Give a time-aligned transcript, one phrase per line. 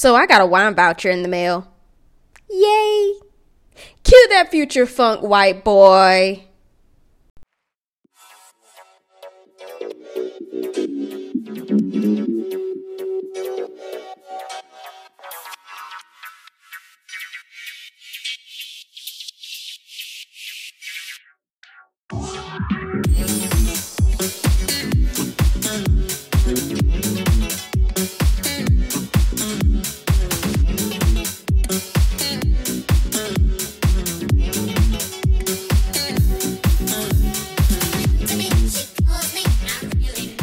[0.00, 1.70] So I got a wine voucher in the mail.
[2.48, 3.12] Yay!
[4.02, 6.42] Cue that future funk white boy.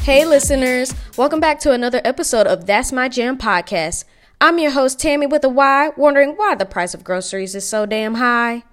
[0.07, 4.05] Hey, listeners, welcome back to another episode of That's My Jam podcast.
[4.39, 7.85] I'm your host, Tammy with a Y, wondering why the price of groceries is so
[7.85, 8.63] damn high.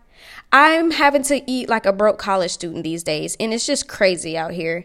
[0.52, 4.38] I'm having to eat like a broke college student these days, and it's just crazy
[4.38, 4.84] out here.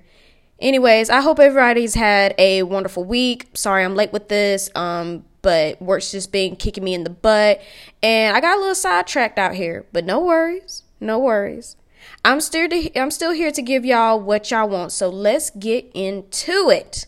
[0.58, 3.50] Anyways, I hope everybody's had a wonderful week.
[3.54, 7.62] Sorry I'm late with this, um, but work's just been kicking me in the butt,
[8.02, 11.76] and I got a little sidetracked out here, but no worries, no worries.
[12.24, 14.92] I'm still to, I'm still here to give y'all what y'all want.
[14.92, 17.06] So let's get into it.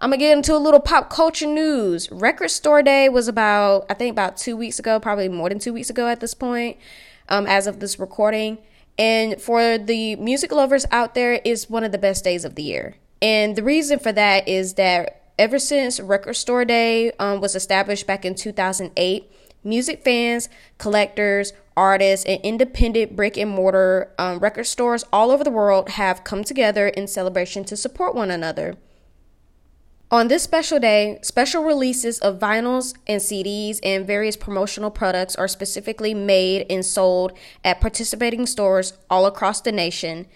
[0.00, 2.08] I'm gonna get into a little pop culture news.
[2.12, 5.72] Record Store Day was about I think about two weeks ago, probably more than two
[5.72, 6.76] weeks ago at this point,
[7.28, 8.58] um, as of this recording.
[8.96, 12.62] And for the music lovers out there, is one of the best days of the
[12.62, 12.94] year.
[13.20, 18.06] And the reason for that is that ever since Record Store Day um, was established
[18.06, 19.32] back in 2008,
[19.64, 25.50] music fans, collectors, artists, and independent brick and mortar um, record stores all over the
[25.50, 28.74] world have come together in celebration to support one another.
[30.10, 35.46] On this special day, special releases of vinyls and CDs and various promotional products are
[35.46, 40.26] specifically made and sold at participating stores all across the nation.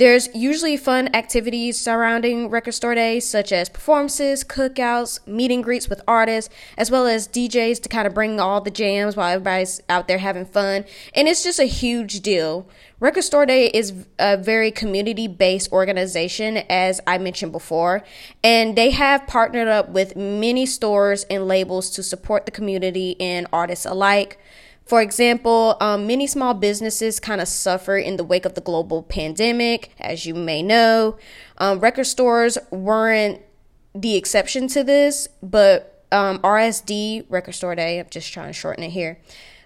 [0.00, 5.90] There's usually fun activities surrounding Record Store Day, such as performances, cookouts, meet and greets
[5.90, 9.82] with artists, as well as DJs to kind of bring all the jams while everybody's
[9.90, 10.86] out there having fun.
[11.14, 12.66] And it's just a huge deal.
[12.98, 18.02] Record Store Day is a very community based organization, as I mentioned before,
[18.42, 23.46] and they have partnered up with many stores and labels to support the community and
[23.52, 24.38] artists alike.
[24.86, 29.02] For example, um, many small businesses kind of suffer in the wake of the global
[29.02, 31.16] pandemic, as you may know.
[31.58, 33.40] Um, record stores weren't
[33.94, 38.82] the exception to this, but um, RSD, Record Store Day, I'm just trying to shorten
[38.84, 39.18] it here.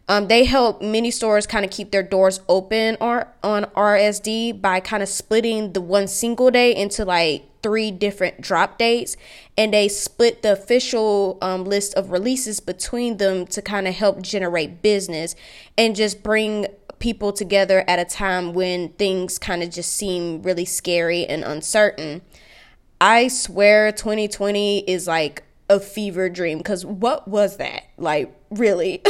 [0.06, 4.80] Um, they help many stores kind of keep their doors open or, on RSD by
[4.80, 9.16] kind of splitting the one single day into like three different drop dates
[9.56, 14.20] and they split the official um, list of releases between them to kind of help
[14.20, 15.34] generate business
[15.78, 16.66] and just bring
[16.98, 22.20] people together at a time when things kind of just seem really scary and uncertain.
[23.00, 27.84] I swear 2020 is like a fever dream because what was that?
[27.96, 29.02] Like, really?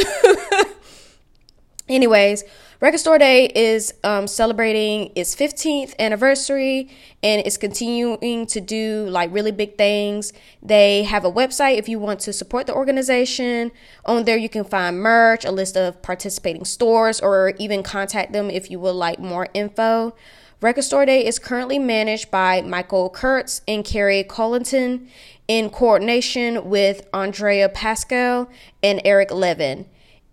[1.89, 2.45] Anyways,
[2.81, 6.89] Record Store Day is um, celebrating its 15th anniversary
[7.23, 10.33] and it's continuing to do like really big things.
[10.61, 13.71] They have a website if you want to support the organization.
[14.05, 18.49] On there, you can find merch, a list of participating stores, or even contact them
[18.49, 20.13] if you would like more info.
[20.59, 25.07] Record Store Day is currently managed by Michael Kurtz and Carrie Colliton
[25.47, 28.49] in coordination with Andrea Pascal
[28.83, 29.85] and Eric Levin.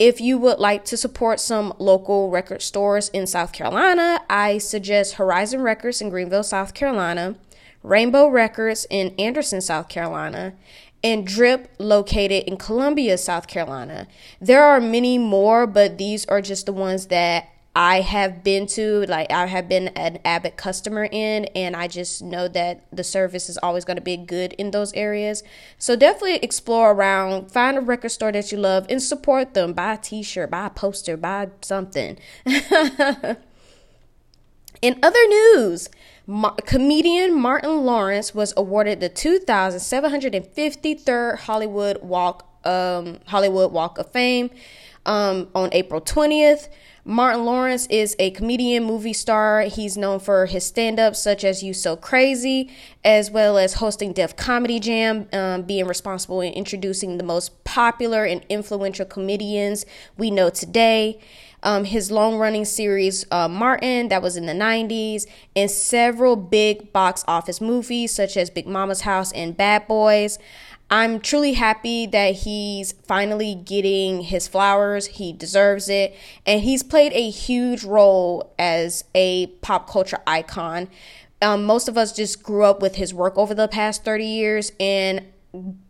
[0.04, 5.14] If you would like to support some local record stores in South Carolina, I suggest
[5.14, 7.36] Horizon Records in Greenville, South Carolina,
[7.84, 10.54] Rainbow Records in Anderson, South Carolina,
[11.04, 14.08] and Drip located in Columbia, South Carolina.
[14.40, 19.06] There are many more, but these are just the ones that I have been to,
[19.06, 23.48] like I have been an Abbott customer in, and I just know that the service
[23.48, 25.42] is always going to be good in those areas.
[25.78, 29.72] So definitely explore around, find a record store that you love, and support them.
[29.72, 32.18] Buy a T-shirt, buy a poster, buy something.
[32.44, 33.38] in
[35.02, 35.88] other news,
[36.66, 44.50] comedian Martin Lawrence was awarded the 2,753rd Hollywood Walk um, Hollywood Walk of Fame
[45.06, 46.68] um, on April 20th.
[47.04, 49.62] Martin Lawrence is a comedian, movie star.
[49.62, 52.70] He's known for his stand ups such as You So Crazy,
[53.04, 58.24] as well as hosting Def Comedy Jam, um, being responsible in introducing the most popular
[58.24, 59.84] and influential comedians
[60.16, 61.18] we know today.
[61.64, 66.92] Um, his long running series, uh, Martin, that was in the 90s, and several big
[66.92, 70.38] box office movies such as Big Mama's House and Bad Boys.
[70.92, 75.06] I'm truly happy that he's finally getting his flowers.
[75.06, 76.14] He deserves it.
[76.44, 80.90] And he's played a huge role as a pop culture icon.
[81.40, 84.72] Um, most of us just grew up with his work over the past 30 years.
[84.78, 85.32] And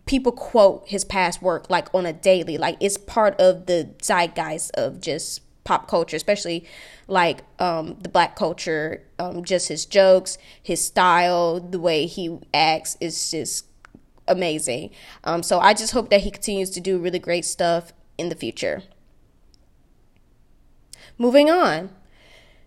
[0.06, 2.56] people quote his past work like on a daily.
[2.56, 6.64] Like it's part of the zeitgeist of just pop culture, especially
[7.08, 9.02] like um, the black culture.
[9.18, 13.64] Um, just his jokes, his style, the way he acts is just
[14.28, 14.90] amazing.
[15.24, 18.34] Um, so I just hope that he continues to do really great stuff in the
[18.34, 18.82] future.
[21.18, 21.90] Moving on.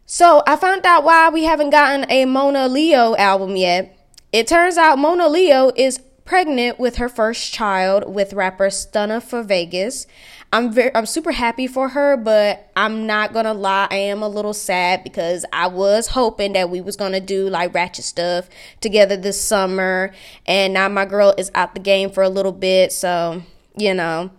[0.05, 3.97] So I found out why we haven't gotten a Monaleo album yet.
[4.31, 10.07] It turns out Monaleo is pregnant with her first child with rapper Stunna 4 Vegas.
[10.55, 14.29] I'm very I'm super happy for her, but I'm not gonna lie, I am a
[14.29, 18.47] little sad because I was hoping that we was gonna do like ratchet stuff
[18.79, 20.13] together this summer,
[20.45, 23.43] and now my girl is out the game for a little bit, so
[23.75, 24.31] you know.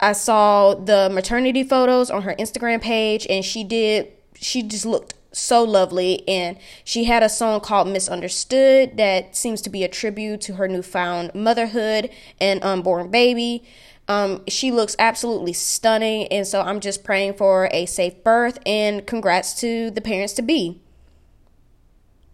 [0.00, 4.08] I saw the maternity photos on her Instagram page, and she did.
[4.34, 9.70] She just looked so lovely, and she had a song called "Misunderstood" that seems to
[9.70, 12.10] be a tribute to her newfound motherhood
[12.40, 13.62] and unborn baby.
[14.10, 19.06] Um, she looks absolutely stunning, and so I'm just praying for a safe birth and
[19.06, 20.80] congrats to the parents to be.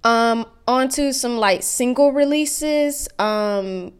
[0.02, 3.08] Um, on to some like single releases.
[3.18, 3.92] Um,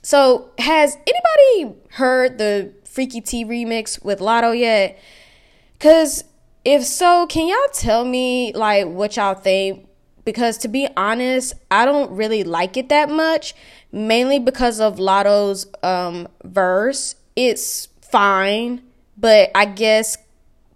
[0.00, 4.98] so has anybody heard the Freaky T remix with Latto yet?
[5.78, 6.24] Cause
[6.64, 9.87] if so, can y'all tell me like what y'all think?
[10.28, 13.54] Because to be honest, I don't really like it that much
[13.90, 17.14] mainly because of Latto's um, verse.
[17.34, 18.82] It's fine,
[19.16, 20.18] but I guess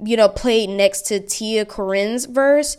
[0.03, 2.79] you know played next to Tia Corine's verse,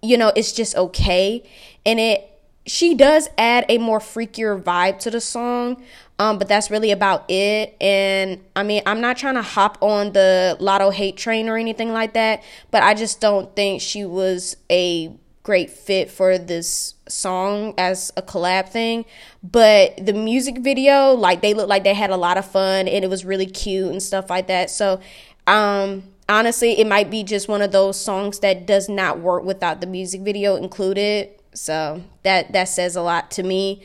[0.00, 1.42] you know it's just okay,
[1.84, 2.30] and it
[2.64, 5.82] she does add a more freakier vibe to the song.
[6.18, 7.76] Um, but that's really about it.
[7.82, 11.92] And I mean, I'm not trying to hop on the Latto hate train or anything
[11.92, 15.12] like that, but I just don't think she was a
[15.44, 19.04] great fit for this song as a collab thing.
[19.42, 23.04] But the music video, like they looked like they had a lot of fun and
[23.04, 24.70] it was really cute and stuff like that.
[24.70, 25.00] So,
[25.46, 29.82] um, honestly, it might be just one of those songs that does not work without
[29.82, 31.28] the music video included.
[31.52, 33.82] So that that says a lot to me.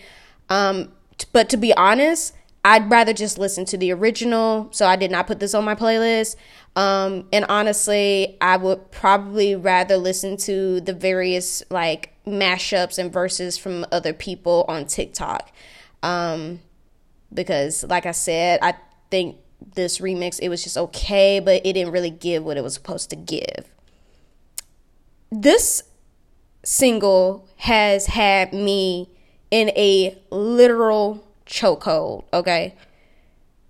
[0.50, 2.34] Um, t- but to be honest,
[2.64, 4.70] I'd rather just listen to the original.
[4.72, 6.36] So I did not put this on my playlist.
[6.76, 13.58] Um, and honestly, I would probably rather listen to the various like mashups and verses
[13.58, 15.52] from other people on TikTok.
[16.04, 16.60] Um,
[17.34, 18.76] because like I said, I
[19.10, 19.38] think
[19.76, 23.10] this remix it was just okay, but it didn't really give what it was supposed
[23.12, 23.72] to give.
[25.32, 25.84] This
[26.64, 29.10] single has had me
[29.52, 32.76] in a literal chokehold, okay?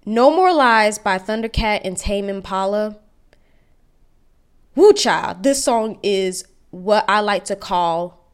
[0.05, 2.97] No More Lies by Thundercat and Tame Impala.
[4.75, 8.25] Woo child, this song is what I like to call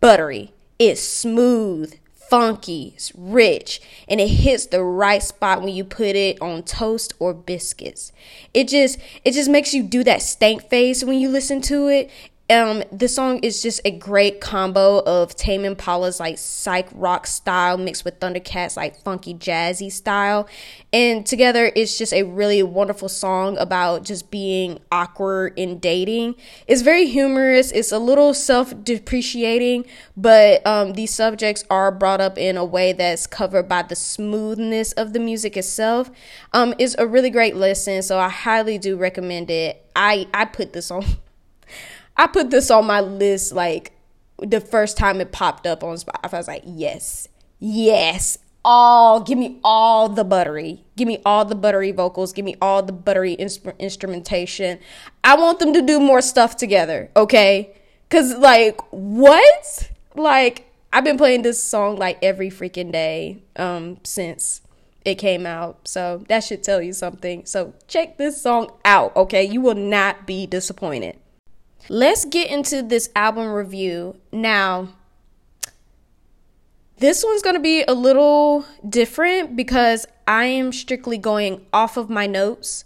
[0.00, 0.52] buttery.
[0.78, 6.40] It's smooth, funky, it's rich, and it hits the right spot when you put it
[6.40, 8.12] on toast or biscuits.
[8.54, 12.10] It just it just makes you do that stank face when you listen to it
[12.50, 17.78] um, this song is just a great combo of Tame Impala's like psych rock style
[17.78, 20.48] mixed with Thundercat's like funky jazzy style,
[20.92, 26.34] and together it's just a really wonderful song about just being awkward in dating.
[26.66, 27.70] It's very humorous.
[27.72, 29.86] It's a little self-depreciating,
[30.16, 34.92] but um, these subjects are brought up in a way that's covered by the smoothness
[34.92, 36.10] of the music itself.
[36.52, 39.84] Um, it's a really great listen, so I highly do recommend it.
[39.94, 41.04] I I put this on.
[42.20, 43.92] I put this on my list like
[44.42, 46.34] the first time it popped up on Spotify.
[46.34, 50.84] I was like, yes, yes, all, give me all the buttery.
[50.96, 52.34] Give me all the buttery vocals.
[52.34, 54.80] Give me all the buttery instrumentation.
[55.24, 57.74] I want them to do more stuff together, okay?
[58.10, 59.90] Cause like what?
[60.14, 64.60] Like I've been playing this song like every freaking day um since
[65.06, 65.88] it came out.
[65.88, 67.46] So that should tell you something.
[67.46, 69.42] So check this song out, okay?
[69.42, 71.16] You will not be disappointed.
[71.88, 74.16] Let's get into this album review.
[74.32, 74.88] Now,
[76.98, 82.10] this one's going to be a little different because I am strictly going off of
[82.10, 82.84] my notes.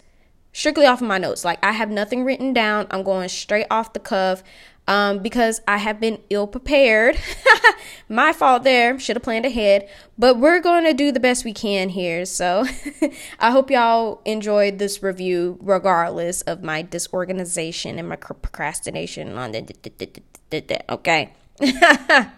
[0.53, 1.45] Strictly off of my notes.
[1.45, 2.87] Like, I have nothing written down.
[2.91, 4.45] I'm going straight off the cuff
[4.87, 7.17] um, because I have been ill prepared.
[8.09, 8.99] My fault there.
[8.99, 9.89] Should have planned ahead.
[10.19, 12.25] But we're going to do the best we can here.
[12.25, 12.67] So
[13.39, 20.83] I hope y'all enjoyed this review, regardless of my disorganization and my procrastination on the.
[20.91, 21.33] Okay.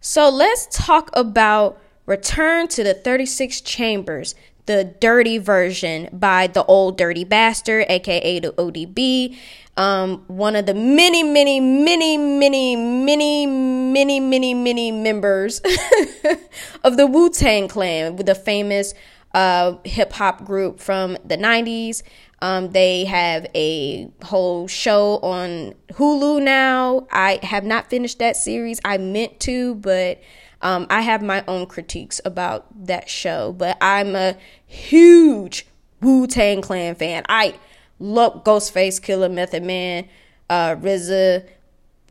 [0.00, 4.34] so let's talk about Return to the 36 Chambers,
[4.66, 9.36] the dirty version by the Ol' Dirty Bastard, aka the ODB.
[9.76, 15.60] Um, one of the many, many, many, many, many, many, many, many members
[16.84, 18.92] of the Wu Tang Clan, the famous
[19.32, 22.02] uh, hip hop group from the 90s.
[22.42, 27.06] Um, they have a whole show on Hulu now.
[27.10, 28.80] I have not finished that series.
[28.84, 30.20] I meant to, but
[30.60, 33.52] um, I have my own critiques about that show.
[33.52, 34.36] But I'm a
[34.66, 35.66] huge
[36.00, 37.22] Wu Tang Clan fan.
[37.28, 37.54] I
[38.02, 40.08] love Ghostface, Killah Method Man,
[40.50, 41.46] uh, RZA,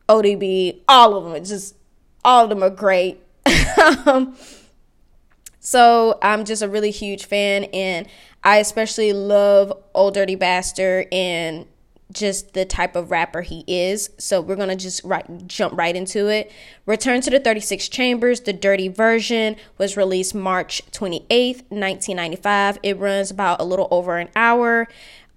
[0.09, 1.43] ODB, all of them.
[1.43, 1.75] Just
[2.23, 3.21] all of them are great.
[4.05, 4.35] um,
[5.59, 8.07] so I'm just a really huge fan, and
[8.43, 11.67] I especially love Ol' Dirty Bastard and
[12.11, 14.09] just the type of rapper he is.
[14.17, 16.51] So we're gonna just right, jump right into it.
[16.85, 22.79] Return to the 36 Chambers, the dirty version, was released March 28th, 1995.
[22.83, 24.87] It runs about a little over an hour.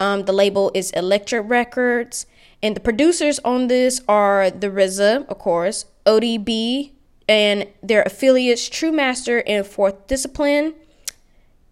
[0.01, 2.27] Um, the label is Elektra Records,
[2.63, 6.91] and the producers on this are the RZA, of course, ODB,
[7.29, 10.73] and their affiliates True Master and 4th Disciple.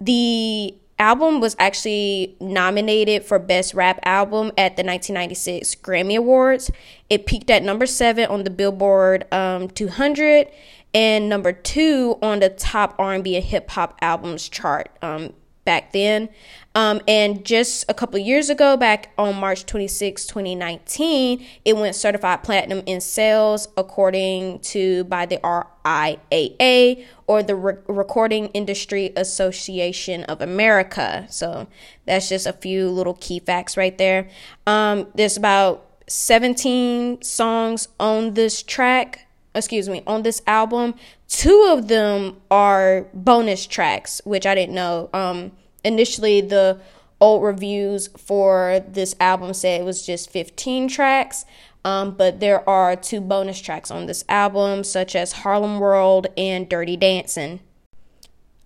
[0.01, 6.71] The album was actually nominated for Best Rap Album at the 1996 Grammy Awards.
[7.11, 10.49] It peaked at number seven on the Billboard um, 200
[10.95, 15.33] and number two on the top R&B and hip hop albums chart um,
[15.65, 16.29] back then.
[16.75, 22.43] Um, and just a couple years ago, back on March 26, 2019, it went certified
[22.43, 30.41] platinum in sales according to by the RIAA or the Re- Recording Industry Association of
[30.41, 31.27] America.
[31.29, 31.67] So
[32.07, 34.31] that's just a few little key facts right there.
[34.67, 40.95] Um, there's about 17 songs on this track excuse me, on this album.
[41.29, 45.11] Two of them are bonus tracks, which I didn't know.
[45.13, 45.53] Um,
[45.85, 46.81] initially the
[47.21, 51.45] old reviews for this album said it was just 15 tracks.
[51.85, 56.69] Um, but there are two bonus tracks on this album, such as Harlem World and
[56.69, 57.61] Dirty Dancing.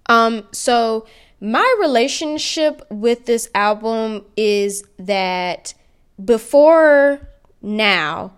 [0.07, 1.07] Um, so
[1.41, 5.75] my relationship with this album is that
[6.23, 7.27] before
[7.63, 8.33] now,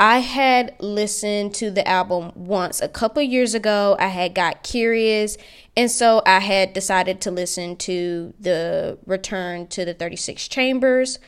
[0.00, 3.96] I had listened to the album once a couple years ago.
[3.98, 5.36] I had got curious,
[5.76, 11.18] and so I had decided to listen to the Return to the 36 Chambers.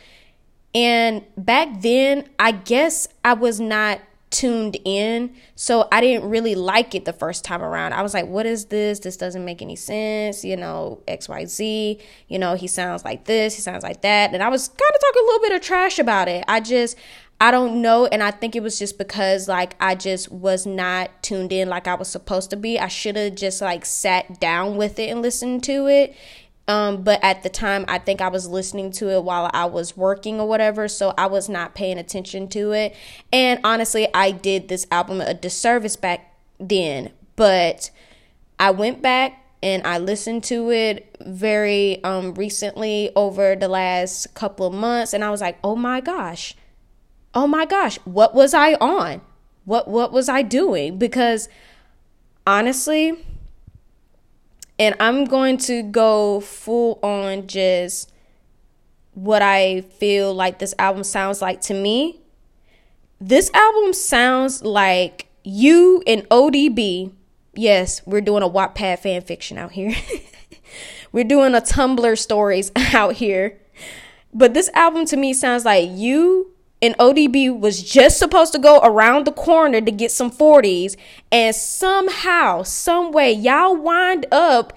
[0.74, 4.00] And back then, I guess I was not
[4.30, 7.92] tuned in, so I didn't really like it the first time around.
[7.92, 9.00] I was like, what is this?
[9.00, 13.60] This doesn't make any sense, you know, XYZ, you know, he sounds like this, he
[13.60, 14.32] sounds like that.
[14.32, 16.42] And I was kind of talking a little bit of trash about it.
[16.48, 16.96] I just
[17.42, 18.06] I don't know.
[18.06, 21.88] And I think it was just because like I just was not tuned in like
[21.88, 22.78] I was supposed to be.
[22.78, 26.14] I should have just like sat down with it and listened to it.
[26.68, 29.96] Um, but at the time, I think I was listening to it while I was
[29.96, 32.94] working or whatever, so I was not paying attention to it.
[33.32, 37.90] And honestly, I did this album a disservice back then, but
[38.60, 44.68] I went back and I listened to it very um, recently over the last couple
[44.68, 46.54] of months, and I was like, oh my gosh,
[47.34, 49.20] oh my gosh, what was I on?
[49.64, 50.98] What what was I doing?
[50.98, 51.48] Because
[52.46, 53.24] honestly,
[54.78, 58.10] and I'm going to go full on just
[59.14, 62.20] what I feel like this album sounds like to me.
[63.20, 67.12] This album sounds like you and ODB.
[67.54, 69.94] Yes, we're doing a Wattpad fan fiction out here.
[71.12, 73.58] we're doing a Tumblr stories out here.
[74.34, 76.51] But this album to me sounds like you
[76.82, 80.96] and ODB was just supposed to go around the corner to get some 40s
[81.30, 84.72] and somehow some way y'all wind up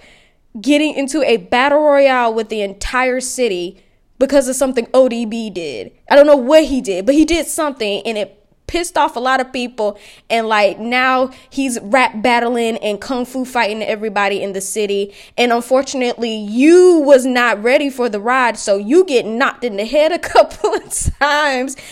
[0.60, 3.82] getting into a battle royale with the entire city
[4.18, 5.92] because of something ODB did.
[6.08, 8.35] I don't know what he did, but he did something and it
[8.66, 13.44] pissed off a lot of people and like now he's rap battling and kung fu
[13.44, 15.14] fighting everybody in the city.
[15.36, 19.84] And unfortunately you was not ready for the ride so you get knocked in the
[19.84, 21.76] head a couple of times.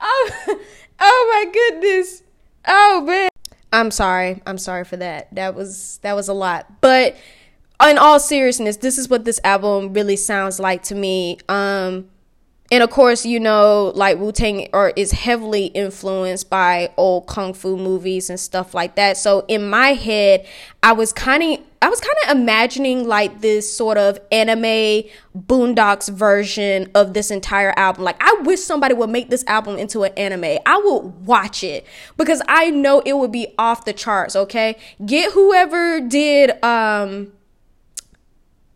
[0.00, 0.60] Oh,
[1.00, 2.22] oh my goodness.
[2.66, 3.28] Oh man.
[3.72, 4.42] I'm sorry.
[4.46, 5.34] I'm sorry for that.
[5.34, 6.80] That was that was a lot.
[6.80, 7.16] But
[7.84, 11.38] in all seriousness, this is what this album really sounds like to me.
[11.48, 12.08] Um,
[12.72, 17.54] and of course, you know, like Wu Tang or is heavily influenced by old kung
[17.54, 19.16] fu movies and stuff like that.
[19.16, 20.46] So in my head,
[20.82, 25.04] I was kind of I was kind of imagining like this sort of anime
[25.36, 28.02] boondocks version of this entire album.
[28.02, 30.58] Like I wish somebody would make this album into an anime.
[30.66, 34.76] I would watch it because I know it would be off the charts, okay?
[35.04, 37.32] Get whoever did um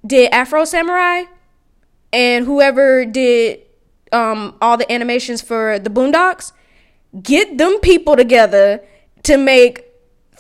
[0.07, 1.25] did Afro Samurai
[2.12, 3.61] and whoever did
[4.12, 6.52] um all the animations for the Boondocks,
[7.23, 8.83] get them people together
[9.23, 9.85] to make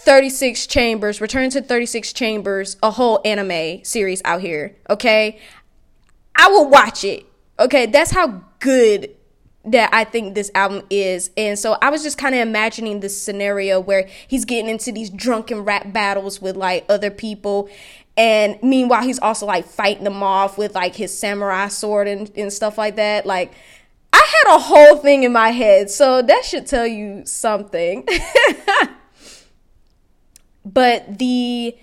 [0.00, 5.38] 36 chambers, Return to 36 Chambers, a whole anime series out here, okay?
[6.34, 7.26] I will watch it.
[7.58, 9.14] Okay, that's how good
[9.66, 11.30] that I think this album is.
[11.36, 15.10] And so I was just kind of imagining this scenario where he's getting into these
[15.10, 17.68] drunken rap battles with like other people.
[18.20, 22.52] And meanwhile, he's also like fighting them off with like his samurai sword and, and
[22.52, 23.24] stuff like that.
[23.24, 23.50] Like,
[24.12, 25.88] I had a whole thing in my head.
[25.88, 28.06] So that should tell you something.
[30.66, 31.74] but the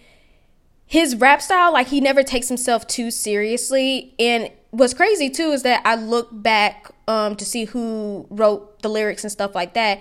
[0.86, 5.64] his rap style like he never takes himself too seriously and what's crazy too is
[5.64, 10.00] that i look back um to see who wrote the lyrics and stuff like that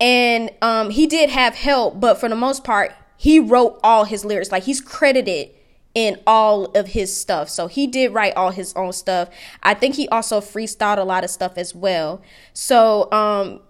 [0.00, 4.24] and um he did have help but for the most part he wrote all his
[4.24, 5.53] lyrics like he's credited
[5.94, 9.28] in all of his stuff so he did write all his own stuff
[9.62, 12.20] i think he also freestyled a lot of stuff as well
[12.52, 13.60] so um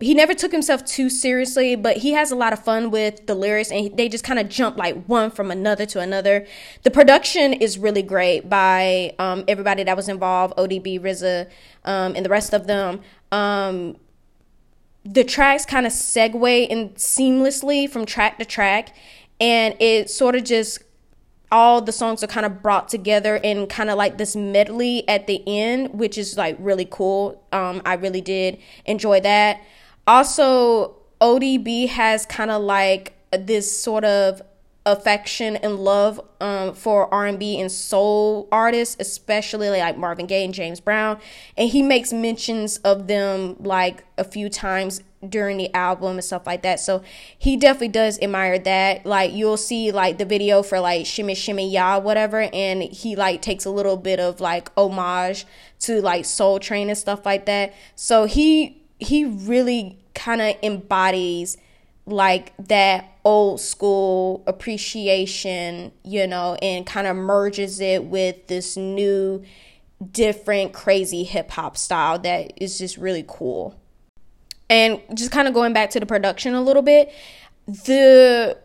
[0.00, 3.34] he never took himself too seriously, but he has a lot of fun with the
[3.34, 6.46] lyrics and they just kind of jump like one from another to another.
[6.84, 11.50] The production is really great by um, everybody that was involved ODB, RZA,
[11.84, 13.02] um, and the rest of them.
[13.30, 13.98] Um,
[15.04, 18.94] the tracks kind of segue in seamlessly from track to track,
[19.38, 20.82] and it sort of just
[21.52, 25.26] all the songs are kind of brought together in kind of like this medley at
[25.26, 27.42] the end, which is like really cool.
[27.52, 29.60] Um, I really did enjoy that.
[30.06, 34.42] Also, ODB has kind of like this sort of
[34.86, 40.80] affection and love um, for R&B and soul artists, especially like Marvin Gaye and James
[40.80, 41.18] Brown,
[41.56, 46.46] and he makes mentions of them like a few times during the album and stuff
[46.46, 46.80] like that.
[46.80, 47.02] So
[47.38, 49.04] he definitely does admire that.
[49.04, 53.42] Like you'll see like the video for like Shimmy Shimmy Ya whatever, and he like
[53.42, 55.46] takes a little bit of like homage
[55.80, 57.74] to like Soul Train and stuff like that.
[57.96, 61.58] So he he really kind of embodies
[62.12, 69.42] like that old school appreciation, you know, and kind of merges it with this new,
[70.12, 73.78] different, crazy hip hop style that is just really cool.
[74.68, 77.12] And just kind of going back to the production a little bit,
[77.66, 78.56] the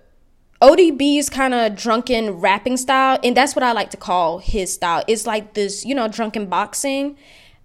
[0.61, 5.03] ODB's kind of drunken rapping style, and that's what I like to call his style.
[5.07, 7.17] It's like this, you know, drunken boxing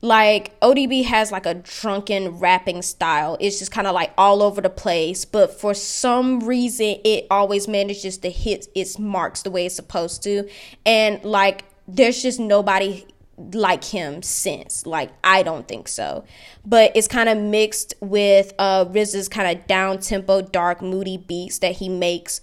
[0.03, 3.37] like ODB has like a drunken rapping style.
[3.41, 7.69] It's just kind of like all over the place, but for some reason it always
[7.69, 10.49] manages to hit its marks the way it's supposed to.
[10.87, 13.07] And like there's just nobody
[13.53, 14.87] like him since.
[14.87, 16.25] Like I don't think so.
[16.65, 21.59] But it's kind of mixed with uh RZA's kind of down tempo, dark, moody beats
[21.59, 22.41] that he makes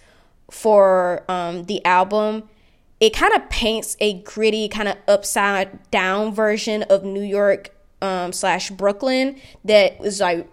[0.52, 2.50] for um the album
[3.00, 8.32] it kind of paints a gritty, kind of upside down version of New York um,
[8.34, 10.48] slash Brooklyn that is like,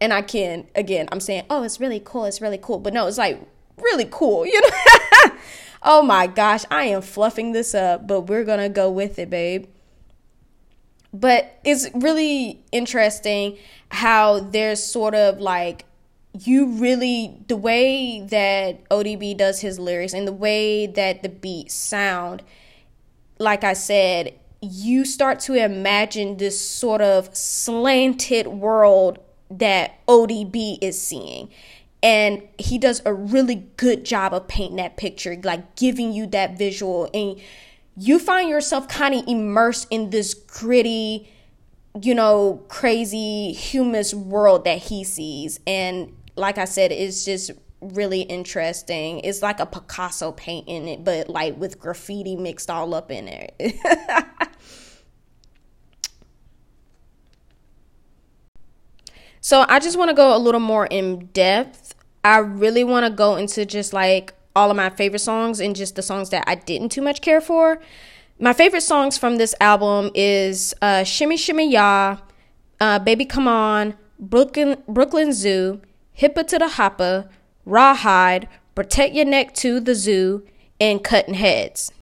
[0.00, 3.06] and I can again, I'm saying, oh, it's really cool, it's really cool, but no,
[3.06, 3.40] it's like
[3.78, 5.36] really cool, you know.
[5.82, 9.66] oh my gosh, I am fluffing this up, but we're gonna go with it, babe.
[11.12, 13.56] But it's really interesting
[13.90, 15.84] how there's sort of like
[16.46, 21.74] you really the way that ODB does his lyrics and the way that the beats
[21.74, 22.42] sound,
[23.38, 29.18] like I said, you start to imagine this sort of slanted world
[29.50, 31.48] that ODB is seeing.
[32.02, 36.56] And he does a really good job of painting that picture, like giving you that
[36.56, 37.10] visual.
[37.12, 37.40] And
[37.96, 41.28] you find yourself kind of immersed in this gritty,
[42.00, 45.58] you know, crazy, humus world that he sees.
[45.66, 49.20] And like I said, it's just really interesting.
[49.20, 53.54] It's like a Picasso painting but like with graffiti mixed all up in it.
[59.40, 61.94] so I just want to go a little more in depth.
[62.24, 65.94] I really want to go into just like all of my favorite songs and just
[65.94, 67.80] the songs that I didn't too much care for.
[68.40, 72.18] My favorite songs from this album is uh, Shimmy Shimmy Ya,
[72.80, 75.80] uh, Baby Come On, Brooklyn Brooklyn Zoo,
[76.18, 77.28] Hippa to the Hopper,
[77.64, 80.46] Rawhide, Protect Your Neck to the Zoo,
[80.80, 81.92] and Cutting Heads.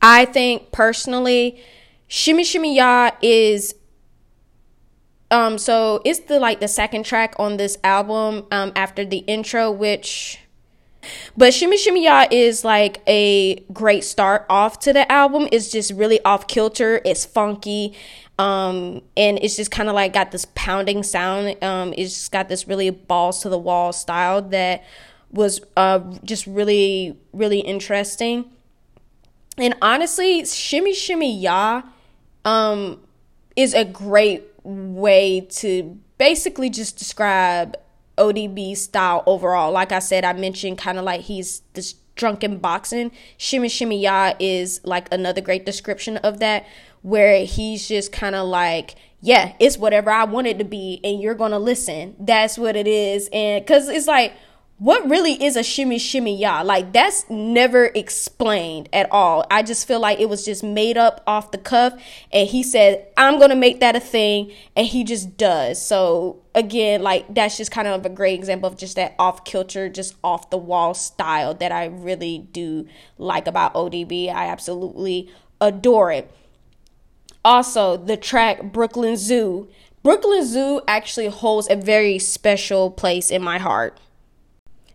[0.00, 1.60] I think personally,
[2.06, 3.74] Shimmy Shimmy Ya is
[5.30, 9.72] um so it's the like the second track on this album um after the intro
[9.72, 10.38] which
[11.36, 15.48] but Shimmy Shimmy Ya is like a great start off to the album.
[15.52, 17.00] It's just really off kilter.
[17.04, 17.94] It's funky.
[18.38, 21.62] Um, and it's just kind of like got this pounding sound.
[21.62, 24.84] Um, it's just got this really balls to the wall style that
[25.32, 28.50] was uh just really really interesting.
[29.58, 31.82] And honestly, Shimmy Shimmy Ya
[32.44, 33.00] um
[33.56, 37.76] is a great way to basically just describe
[38.18, 39.72] ODB style overall.
[39.72, 43.12] Like I said, I mentioned kind of like he's this drunken boxing.
[43.36, 46.66] Shimmy Shimmy Ya is like another great description of that,
[47.06, 51.22] where he's just kind of like, yeah, it's whatever I want it to be, and
[51.22, 52.16] you're gonna listen.
[52.18, 54.32] That's what it is, and because it's like
[54.78, 56.62] what really is a shimmy shimmy ya?
[56.62, 59.46] Like that's never explained at all.
[59.50, 61.94] I just feel like it was just made up off the cuff
[62.30, 65.80] and he said, "I'm to make that a thing." And he just does.
[65.80, 69.88] So, again, like that's just kind of a great example of just that off kilter,
[69.88, 74.28] just off the wall style that I really do like about ODB.
[74.28, 76.30] I absolutely adore it.
[77.46, 79.68] Also, the track Brooklyn Zoo.
[80.02, 84.00] Brooklyn Zoo actually holds a very special place in my heart.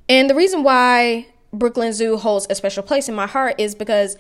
[0.10, 4.18] And the reason why Brooklyn Zoo holds a special place in my heart is because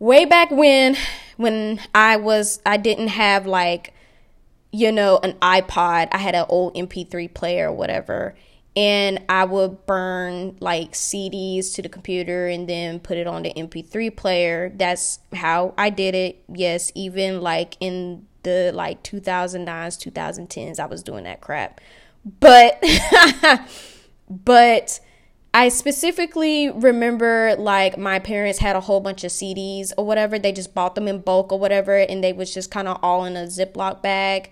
[0.00, 0.96] way back when
[1.36, 3.94] when I was I didn't have like
[4.72, 8.34] you know an iPod, I had an old MP3 player or whatever
[8.76, 13.52] and I would burn like CDs to the computer and then put it on the
[13.54, 14.70] MP3 player.
[14.76, 16.44] That's how I did it.
[16.52, 21.80] Yes, even like in the like 2009s, 2010s, I was doing that crap.
[22.40, 22.82] But
[24.28, 25.00] But
[25.54, 30.38] I specifically remember like my parents had a whole bunch of CDs or whatever.
[30.38, 33.24] They just bought them in bulk or whatever, and they was just kind of all
[33.24, 34.50] in a Ziploc bag.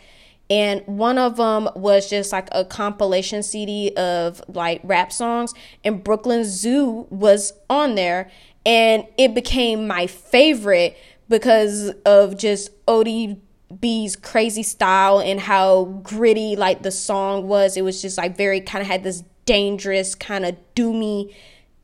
[0.50, 6.04] And one of them was just like a compilation CD of like rap songs, and
[6.04, 8.30] Brooklyn Zoo was on there.
[8.66, 10.96] And it became my favorite
[11.28, 17.76] because of just ODB's crazy style and how gritty like the song was.
[17.76, 21.34] It was just like very kind of had this dangerous kind of doomy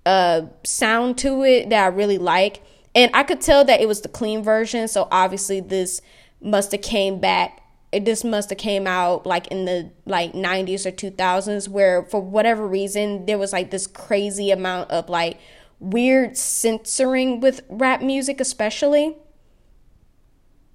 [0.06, 2.62] uh sound to it that I really like.
[2.94, 6.00] And I could tell that it was the clean version, so obviously this
[6.42, 7.62] must have came back
[7.92, 12.66] this must have came out like in the like 90s or 2000s where for whatever
[12.66, 15.38] reason there was like this crazy amount of like
[15.80, 19.16] weird censoring with rap music especially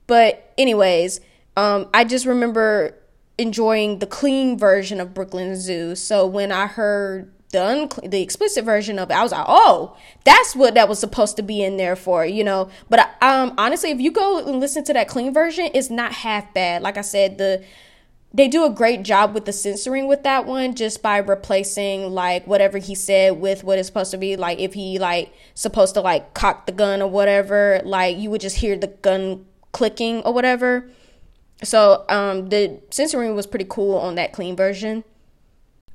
[0.07, 1.21] but anyways
[1.55, 2.97] um i just remember
[3.37, 5.95] enjoying the clean version of Brooklyn Zoo.
[5.95, 10.55] So when I heard the the explicit version of it, I was like, oh, that's
[10.55, 12.69] what that was supposed to be in there for, you know.
[12.89, 16.53] But um, honestly, if you go and listen to that clean version, it's not half
[16.53, 16.81] bad.
[16.81, 17.63] Like I said, the
[18.33, 22.45] they do a great job with the censoring with that one just by replacing like
[22.45, 26.01] whatever he said with what it's supposed to be like if he like supposed to
[26.01, 30.33] like cock the gun or whatever like you would just hear the gun clicking or
[30.33, 30.89] whatever
[31.63, 35.03] so um, the censoring was pretty cool on that clean version.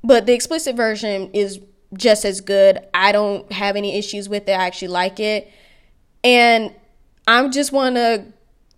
[0.03, 1.61] But the explicit version is
[1.95, 2.79] just as good.
[2.95, 4.53] I don't have any issues with it.
[4.53, 5.51] I actually like it.
[6.25, 6.75] And
[7.27, 8.25] I just want to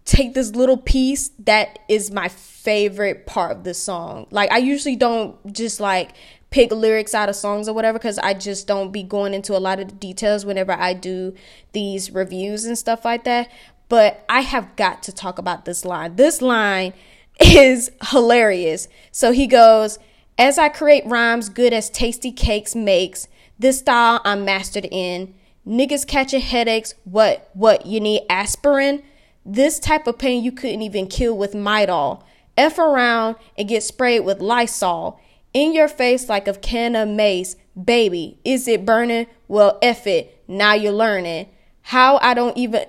[0.05, 4.27] take this little piece that is my favorite part of the song.
[4.31, 6.15] Like I usually don't just like
[6.51, 9.61] pick lyrics out of songs or whatever because I just don't be going into a
[9.61, 11.35] lot of the details whenever I do
[11.73, 13.49] these reviews and stuff like that
[13.93, 16.17] but I have got to talk about this line.
[16.17, 16.95] This line
[17.39, 18.89] is hilarious.
[19.11, 19.99] So he goes,
[20.39, 25.35] As I create rhymes good as tasty cakes makes, this style I'm mastered in.
[25.67, 26.95] Niggas catching headaches.
[27.05, 27.51] What?
[27.53, 27.87] What?
[27.87, 29.03] You need aspirin?
[29.45, 32.23] This type of pain you couldn't even kill with Midol.
[32.57, 35.21] F around and get sprayed with Lysol.
[35.55, 37.57] In your face like a can of mace.
[37.83, 39.27] Baby, is it burning?
[39.49, 40.43] Well, F it.
[40.49, 41.49] Now you're learning.
[41.83, 42.87] How I don't even.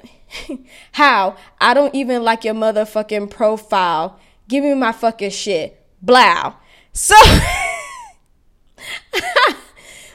[0.93, 1.35] How?
[1.59, 4.19] I don't even like your motherfucking profile.
[4.47, 5.79] Give me my fucking shit.
[6.01, 6.53] Blow.
[6.93, 7.15] So,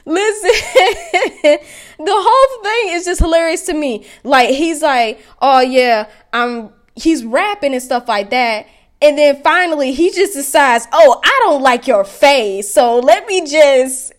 [0.04, 0.50] listen,
[1.98, 4.06] the whole thing is just hilarious to me.
[4.22, 8.66] Like, he's like, oh yeah, I'm, he's rapping and stuff like that.
[9.02, 12.72] And then finally, he just decides, oh, I don't like your face.
[12.72, 14.12] So let me just,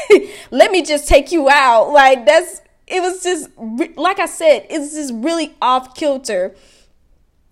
[0.50, 1.90] let me just take you out.
[1.90, 3.48] Like, that's, it was just
[3.96, 6.56] like I said, it's just really off kilter.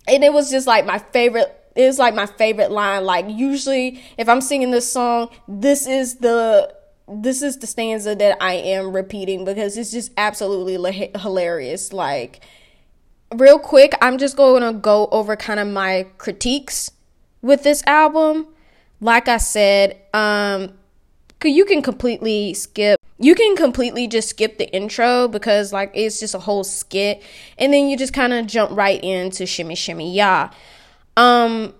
[0.09, 3.05] And it was just like my favorite was like my favorite line.
[3.05, 6.75] Like usually if I'm singing this song, this is the
[7.09, 11.93] this is the stanza that I am repeating because it's just absolutely hilarious.
[11.93, 12.41] Like
[13.35, 16.91] real quick, I'm just going to go over kind of my critiques
[17.41, 18.49] with this album.
[19.01, 20.75] Like I said, um
[21.45, 26.35] you can completely skip you can completely just skip the intro because like it's just
[26.35, 27.23] a whole skit
[27.59, 30.49] and then you just kind of jump right into shimmy shimmy ya
[31.19, 31.75] um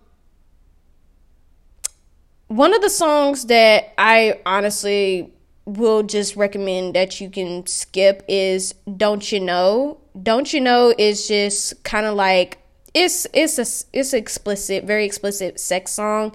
[2.49, 5.33] one of the songs that i honestly
[5.65, 11.29] will just recommend that you can skip is don't you know don't you know is
[11.29, 12.59] just kind of like
[12.95, 16.35] it's it's a it's explicit very explicit sex song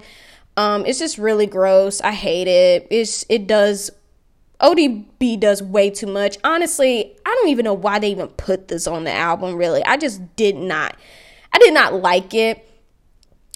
[0.56, 3.90] um it's just really gross i hate it it's it does
[4.60, 6.38] ODB does way too much.
[6.42, 9.84] Honestly, I don't even know why they even put this on the album, really.
[9.84, 10.96] I just did not.
[11.52, 12.66] I did not like it.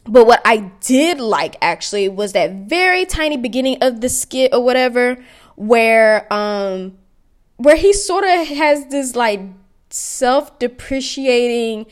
[0.09, 4.65] But what I did like actually was that very tiny beginning of the skit or
[4.65, 5.19] whatever
[5.57, 6.97] where um
[7.57, 9.41] where he sort of has this like
[9.91, 11.87] self-depreciating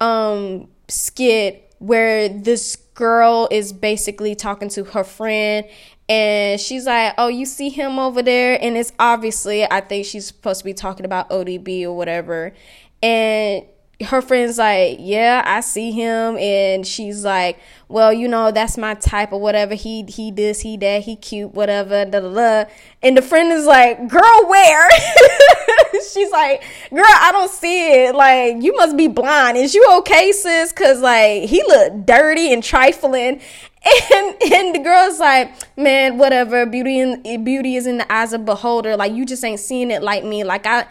[0.00, 5.66] um skit where this girl is basically talking to her friend
[6.08, 10.26] and she's like, "Oh, you see him over there?" And it's obviously, I think she's
[10.26, 12.52] supposed to be talking about ODB or whatever.
[13.02, 13.64] And
[14.04, 18.94] her friend's like, "Yeah, I see him." And she's like, "Well, you know, that's my
[18.94, 19.74] type or whatever.
[19.74, 22.70] He he this, he that, he cute, whatever." Da da da.
[23.02, 24.88] And the friend is like, "Girl, where?"
[26.12, 28.14] she's like, "Girl, I don't see it.
[28.14, 29.56] Like, you must be blind.
[29.56, 30.72] Is you okay, sis?
[30.72, 33.40] Cause like he looked dirty and trifling."
[34.12, 36.66] and and the girl's like, man, whatever.
[36.66, 38.96] Beauty and beauty is in the eyes of beholder.
[38.96, 40.44] Like you just ain't seeing it like me.
[40.44, 40.86] Like I.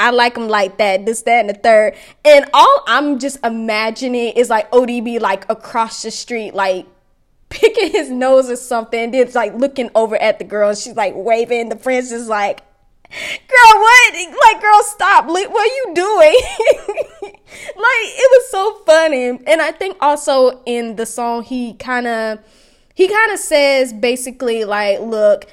[0.00, 1.94] I like him like that, this, that, and the third.
[2.24, 6.86] And all I'm just imagining is like ODB like across the street, like
[7.50, 9.10] picking his nose or something.
[9.10, 10.74] Then it's like looking over at the girl.
[10.74, 11.68] She's like waving.
[11.68, 12.62] The friend's is like,
[13.10, 14.14] girl, what?
[14.14, 15.28] Like, girl, stop.
[15.28, 16.40] Like, what are you doing?
[17.22, 19.28] like, it was so funny.
[19.28, 22.38] And I think also in the song, he kind of,
[22.94, 25.46] he kind of says basically like, look,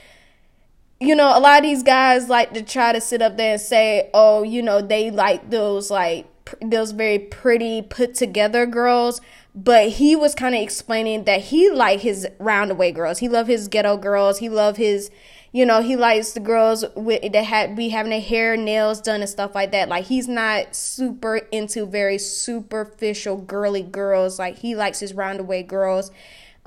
[0.99, 3.61] you know, a lot of these guys like to try to sit up there and
[3.61, 6.27] say, oh, you know, they like those like
[6.61, 9.19] those very pretty put together girls
[9.53, 13.67] but he was kind of explaining that he like his roundaway girls he love his
[13.67, 15.11] ghetto girls he love his
[15.57, 19.21] you know, he likes the girls with that had be having their hair, nails done
[19.21, 19.89] and stuff like that.
[19.89, 24.37] Like he's not super into very superficial girly girls.
[24.37, 26.11] Like he likes his roundaway girls.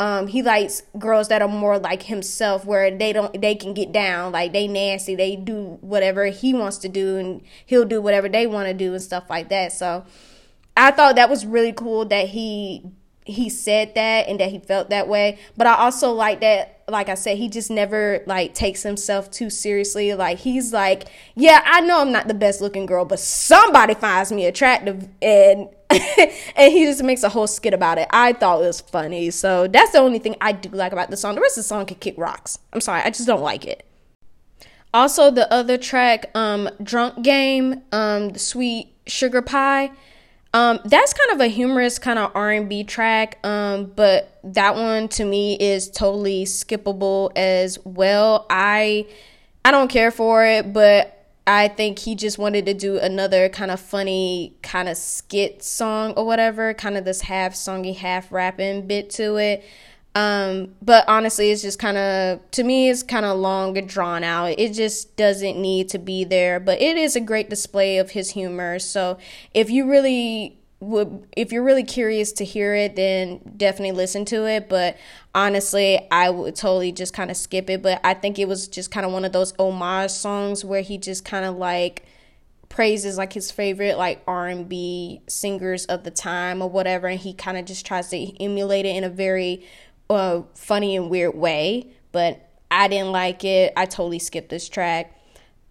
[0.00, 3.92] Um, he likes girls that are more like himself, where they don't they can get
[3.92, 8.26] down, like they nasty, they do whatever he wants to do, and he'll do whatever
[8.26, 9.72] they want to do and stuff like that.
[9.72, 10.06] So,
[10.74, 12.82] I thought that was really cool that he
[13.26, 15.38] he said that and that he felt that way.
[15.54, 19.50] But I also like that, like I said, he just never like takes himself too
[19.50, 20.14] seriously.
[20.14, 24.32] Like he's like, yeah, I know I'm not the best looking girl, but somebody finds
[24.32, 25.68] me attractive, and
[26.56, 28.08] and he just makes a whole skit about it.
[28.10, 31.16] I thought it was funny, so that's the only thing I do like about the
[31.16, 31.34] song.
[31.34, 32.58] The rest of the song can kick rocks.
[32.72, 33.84] I'm sorry, I just don't like it.
[34.92, 39.90] Also, the other track, um, "Drunk Game," um, the sweet sugar pie
[40.52, 43.38] um, that's kind of a humorous kind of R and B track.
[43.44, 48.46] Um, but that one to me is totally skippable as well.
[48.50, 49.06] I
[49.64, 51.19] I don't care for it, but
[51.50, 56.12] I think he just wanted to do another kind of funny kind of skit song
[56.12, 59.64] or whatever, kind of this half songy, half rapping bit to it.
[60.14, 64.22] Um, but honestly, it's just kind of to me, it's kind of long and drawn
[64.22, 64.60] out.
[64.60, 68.30] It just doesn't need to be there, but it is a great display of his
[68.30, 68.78] humor.
[68.78, 69.18] So
[69.52, 74.46] if you really would, if you're really curious to hear it, then definitely listen to
[74.46, 74.68] it.
[74.68, 74.96] But
[75.34, 77.82] honestly, I would totally just kind of skip it.
[77.82, 80.98] But I think it was just kind of one of those homage songs where he
[80.98, 82.06] just kind of like
[82.70, 87.58] praises like his favorite like R&B singers of the time or whatever and he kind
[87.58, 89.66] of just tries to emulate it in a very
[90.08, 93.72] uh, funny and weird way, but I didn't like it.
[93.76, 95.16] I totally skipped this track.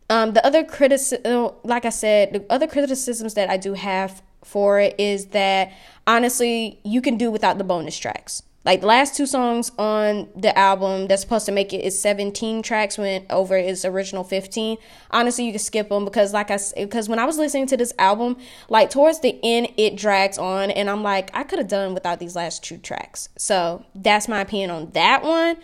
[0.09, 4.79] Um, the other criticism, like I said, the other criticisms that I do have for
[4.79, 5.71] it is that
[6.07, 8.43] honestly, you can do without the bonus tracks.
[8.65, 12.61] Like the last two songs on the album that's supposed to make it is 17
[12.61, 14.77] tracks went over its original 15.
[15.11, 17.93] Honestly, you can skip them because like I because when I was listening to this
[17.97, 18.35] album,
[18.67, 22.19] like towards the end it drags on and I'm like I could have done without
[22.19, 23.29] these last two tracks.
[23.37, 25.57] So, that's my opinion on that one.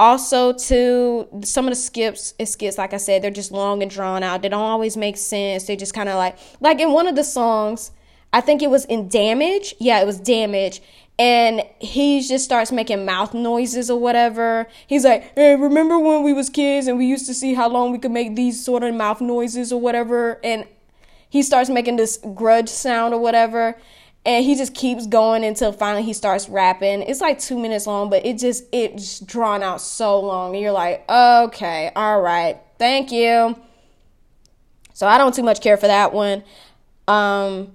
[0.00, 3.90] Also, to some of the skips, it skits like I said, they're just long and
[3.90, 4.40] drawn out.
[4.40, 5.64] They don't always make sense.
[5.64, 7.90] They just kind of like like in one of the songs,
[8.32, 9.74] I think it was in Damage.
[9.78, 10.82] Yeah, it was Damage
[11.18, 14.68] and he just starts making mouth noises or whatever.
[14.86, 17.90] He's like, "Hey, remember when we was kids and we used to see how long
[17.90, 20.64] we could make these sort of mouth noises or whatever?" And
[21.28, 23.76] he starts making this grudge sound or whatever,
[24.24, 27.02] and he just keeps going until finally he starts rapping.
[27.02, 30.72] It's like two minutes long, but it just it's drawn out so long, and you're
[30.72, 33.56] like, "Okay, all right." Thank you.
[34.94, 36.44] So I don't too much care for that one.
[37.08, 37.72] Um,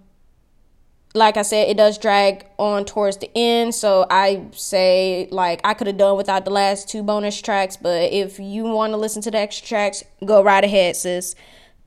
[1.15, 3.75] like I said, it does drag on towards the end.
[3.75, 7.77] So I say, like, I could have done without the last two bonus tracks.
[7.77, 11.35] But if you want to listen to the extra tracks, go right ahead, sis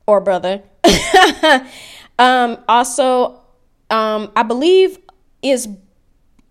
[0.05, 0.63] or brother.
[2.19, 3.41] um, also,
[3.89, 4.97] um, I believe
[5.41, 5.67] is,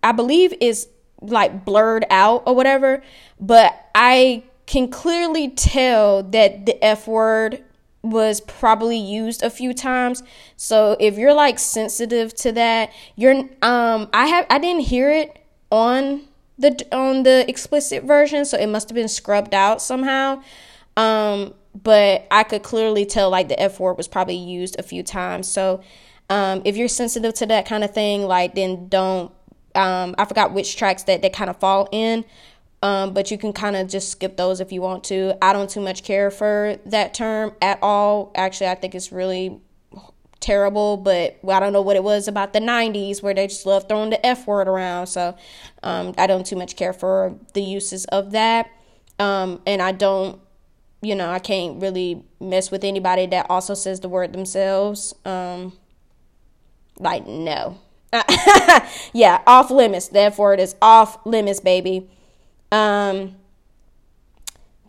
[0.03, 0.87] I believe is
[1.19, 3.01] like blurred out or whatever.
[3.39, 7.63] But I can clearly tell that the F word
[8.11, 10.23] was probably used a few times.
[10.55, 15.37] So if you're like sensitive to that, you're um I have I didn't hear it
[15.71, 16.21] on
[16.57, 20.41] the on the explicit version, so it must have been scrubbed out somehow.
[20.95, 25.03] Um but I could clearly tell like the F word was probably used a few
[25.03, 25.47] times.
[25.47, 25.81] So
[26.29, 29.31] um if you're sensitive to that kind of thing, like then don't
[29.75, 32.25] um I forgot which tracks that they kind of fall in.
[32.83, 35.35] Um, but you can kind of just skip those if you want to.
[35.41, 38.31] I don't too much care for that term at all.
[38.35, 39.59] Actually, I think it's really
[40.39, 43.87] terrible, but I don't know what it was about the 90s where they just love
[43.87, 45.07] throwing the F word around.
[45.07, 45.35] So
[45.83, 48.69] um, I don't too much care for the uses of that.
[49.19, 50.39] Um, and I don't,
[51.01, 55.15] you know, I can't really mess with anybody that also says the word themselves.
[55.25, 55.73] Um,
[56.99, 57.79] like, no.
[59.13, 60.07] yeah, off limits.
[60.07, 62.09] Therefore, it is off limits, baby.
[62.71, 63.35] Um,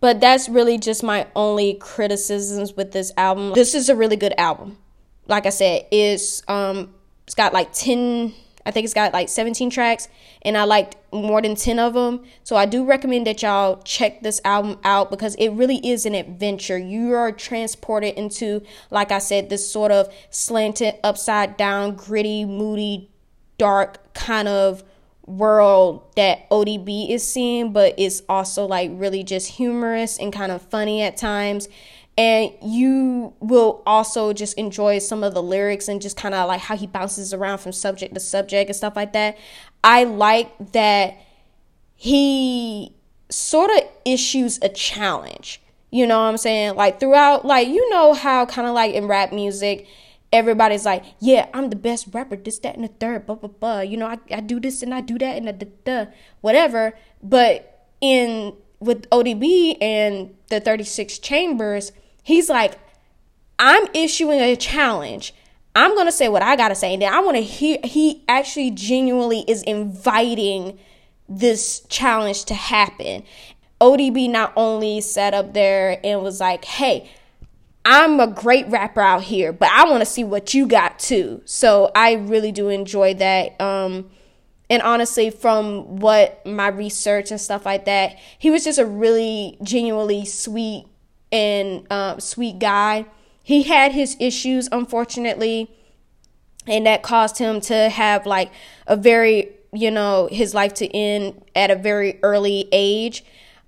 [0.00, 3.52] but that's really just my only criticisms with this album.
[3.54, 4.78] This is a really good album.
[5.26, 6.94] Like I said, it's um
[7.26, 8.32] it's got like 10
[8.64, 10.08] I think it's got like 17 tracks
[10.42, 12.24] and I liked more than 10 of them.
[12.44, 16.14] So I do recommend that y'all check this album out because it really is an
[16.14, 16.76] adventure.
[16.76, 23.10] You are transported into like I said this sort of slanted upside down gritty moody
[23.56, 24.84] dark kind of
[25.28, 30.62] world that ODB is seeing, but it's also like really just humorous and kind of
[30.62, 31.68] funny at times.
[32.16, 36.60] And you will also just enjoy some of the lyrics and just kind of like
[36.60, 39.38] how he bounces around from subject to subject and stuff like that.
[39.84, 41.14] I like that
[41.94, 42.94] he
[43.30, 45.60] sort of issues a challenge.
[45.90, 46.74] You know what I'm saying?
[46.74, 49.86] Like throughout, like, you know how kind of like in rap music,
[50.32, 53.80] everybody's like, yeah, I'm the best rapper, this, that, and the third, blah, blah, blah.
[53.80, 56.94] You know, I, I do this and I do that and the, the, whatever.
[57.22, 62.78] But in with ODB and the 36 chambers, he's like,
[63.58, 65.34] I'm issuing a challenge.
[65.74, 67.78] I'm gonna say what I gotta say, and then I want to hear.
[67.84, 70.78] He actually genuinely is inviting
[71.28, 73.22] this challenge to happen.
[73.80, 77.08] ODB not only sat up there and was like, "Hey,
[77.84, 81.42] I'm a great rapper out here, but I want to see what you got too.
[81.44, 83.58] So I really do enjoy that.
[83.60, 84.10] Um,
[84.70, 89.56] and honestly, from what my research and stuff like that, he was just a really
[89.62, 90.84] genuinely sweet
[91.32, 93.06] and um, sweet guy.
[93.42, 95.70] He had his issues, unfortunately,
[96.66, 98.50] and that caused him to have like
[98.86, 103.24] a very, you know, his life to end at a very early age.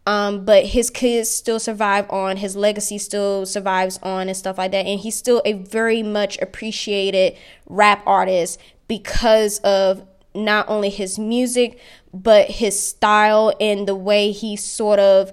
[0.06, 4.72] Um, but his kids still survive on, his legacy still survives on, and stuff like
[4.72, 4.86] that.
[4.86, 7.36] And he's still a very much appreciated
[7.66, 8.58] rap artist
[8.88, 11.78] because of not only his music,
[12.12, 15.32] but his style and the way he sort of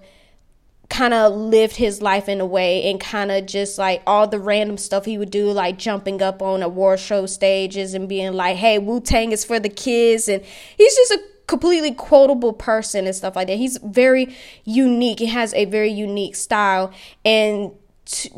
[0.90, 4.40] kind of lived his life in a way and kind of just like all the
[4.40, 8.56] random stuff he would do, like jumping up on award show stages and being like,
[8.56, 10.28] hey, Wu Tang is for the kids.
[10.28, 10.44] And
[10.78, 13.58] he's just a completely quotable person and stuff like that.
[13.58, 15.20] He's very unique.
[15.20, 16.94] He has a very unique style.
[17.26, 17.72] And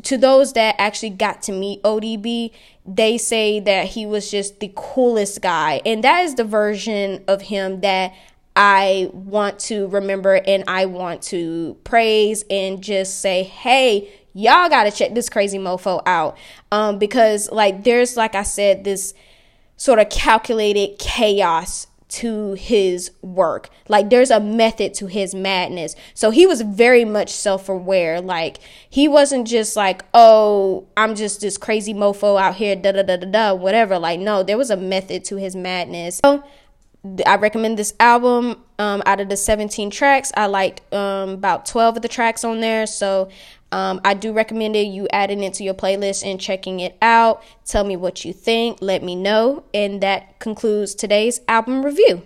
[0.04, 2.52] to, those that actually got to meet ODB,
[2.86, 5.82] they say that he was just the coolest guy.
[5.86, 8.14] And that is the version of him that
[8.56, 14.84] I want to remember and I want to praise and just say, hey, y'all got
[14.84, 16.38] to check this crazy mofo out.
[16.72, 19.14] Um, because, like, there's, like I said, this
[19.78, 23.70] sort of calculated chaos to his work.
[23.88, 25.96] Like there's a method to his madness.
[26.14, 28.20] So he was very much self-aware.
[28.22, 33.04] Like he wasn't just like, "Oh, I'm just this crazy mofo out here da da
[33.04, 36.20] da da da whatever." Like no, there was a method to his madness.
[36.24, 36.44] So
[37.26, 38.64] I recommend this album.
[38.78, 42.62] Um, out of the 17 tracks, I liked um, about 12 of the tracks on
[42.62, 42.88] there.
[42.88, 43.28] So
[43.72, 44.88] um, I do recommend it.
[44.88, 47.44] You adding it to your playlist and checking it out.
[47.66, 48.80] Tell me what you think.
[48.82, 49.64] Let me know.
[49.74, 52.24] And that concludes today's album review.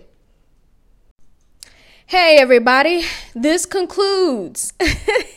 [2.05, 4.73] Hey everybody, this concludes.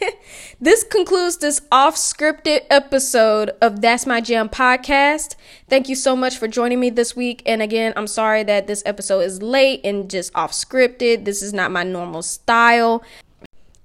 [0.60, 5.36] this concludes this off-scripted episode of That's My Jam podcast.
[5.70, 7.42] Thank you so much for joining me this week.
[7.46, 11.24] And again, I'm sorry that this episode is late and just off-scripted.
[11.24, 13.02] This is not my normal style.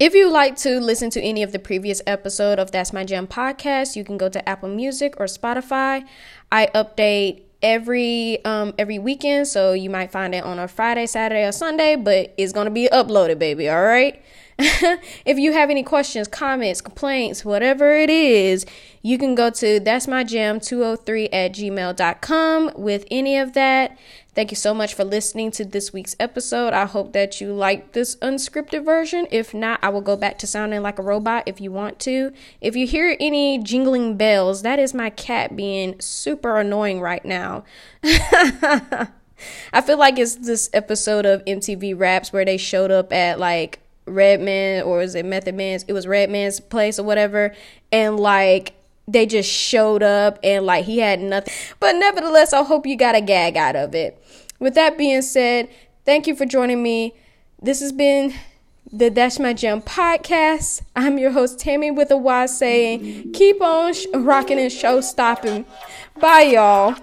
[0.01, 3.27] If you like to listen to any of the previous episode of That's My Jam
[3.27, 6.03] podcast, you can go to Apple Music or Spotify.
[6.51, 11.43] I update every um every weekend, so you might find it on a Friday, Saturday,
[11.43, 13.69] or Sunday, but it's gonna be uploaded, baby.
[13.69, 14.19] All right.
[14.57, 18.65] if you have any questions, comments, complaints, whatever it is,
[19.03, 23.99] you can go to that's my jam 203 at gmail.com with any of that.
[24.33, 26.71] Thank you so much for listening to this week's episode.
[26.71, 29.27] I hope that you like this unscripted version.
[29.29, 32.31] If not, I will go back to sounding like a robot if you want to.
[32.61, 37.65] If you hear any jingling bells, that is my cat being super annoying right now.
[38.03, 43.79] I feel like it's this episode of MTV Raps where they showed up at like
[44.05, 45.83] Redman or was it Method Man's?
[45.89, 47.53] It was Redman's place or whatever,
[47.91, 48.75] and like
[49.07, 51.53] they just showed up and like he had nothing.
[51.79, 54.21] But nevertheless, I hope you got a gag out of it.
[54.59, 55.69] With that being said,
[56.05, 57.13] thank you for joining me.
[57.61, 58.33] This has been
[58.91, 60.81] the That's My Jam podcast.
[60.95, 65.65] I'm your host, Tammy, with a Y saying, keep on sh- rocking and show stopping.
[66.19, 66.95] Bye, y'all.